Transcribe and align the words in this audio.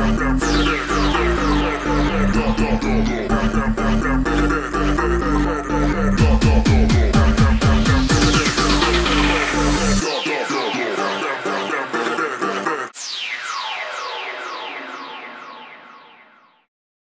bam, 0.00 0.16
bam, 0.16 0.38
bam. 0.38 0.49